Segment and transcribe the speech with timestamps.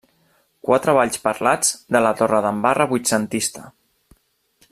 [0.67, 3.71] Quatre balls parlats de la Torredembarra vuitcentista.